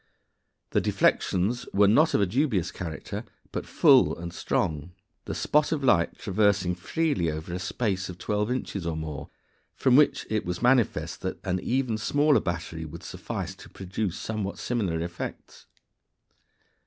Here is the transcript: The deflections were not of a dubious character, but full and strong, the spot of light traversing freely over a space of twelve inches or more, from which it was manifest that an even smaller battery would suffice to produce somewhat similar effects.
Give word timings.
The 0.71 0.81
deflections 0.81 1.67
were 1.75 1.87
not 1.87 2.15
of 2.15 2.21
a 2.21 2.25
dubious 2.25 2.71
character, 2.71 3.23
but 3.51 3.67
full 3.67 4.17
and 4.17 4.33
strong, 4.33 4.93
the 5.25 5.35
spot 5.35 5.71
of 5.71 5.83
light 5.83 6.17
traversing 6.17 6.73
freely 6.73 7.29
over 7.29 7.53
a 7.53 7.59
space 7.59 8.09
of 8.09 8.17
twelve 8.17 8.49
inches 8.49 8.87
or 8.87 8.97
more, 8.97 9.29
from 9.75 9.95
which 9.95 10.25
it 10.27 10.43
was 10.43 10.59
manifest 10.59 11.21
that 11.21 11.39
an 11.43 11.59
even 11.59 11.99
smaller 11.99 12.39
battery 12.39 12.83
would 12.83 13.03
suffice 13.03 13.53
to 13.57 13.69
produce 13.69 14.17
somewhat 14.17 14.57
similar 14.57 14.99
effects. 15.01 15.67